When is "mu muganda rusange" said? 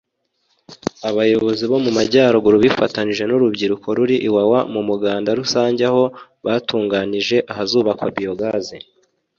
4.73-5.81